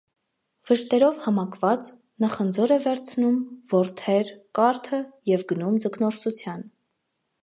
[0.67, 1.89] Վշտերով համակված՝
[2.23, 3.37] նա խնձոր է վերցնում,
[3.73, 4.31] որդեր,
[4.61, 6.65] կարթը և գնում ձկնորսության։